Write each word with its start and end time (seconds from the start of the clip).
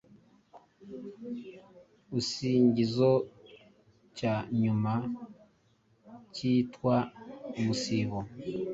igisingizo 2.17 3.11
cya 4.17 4.35
nyuma 4.61 4.93
cyikitwa 6.33 6.95
umusibo 7.59 8.17